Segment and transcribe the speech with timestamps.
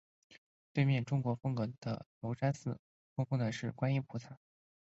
[0.73, 2.79] 对面中国风格的龙山寺
[3.13, 4.35] 供奉的是观音菩萨。